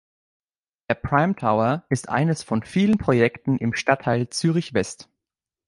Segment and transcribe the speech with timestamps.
[0.89, 5.11] Der Prime Tower ist eines von vielen Projekten im Stadtteil Zürich West.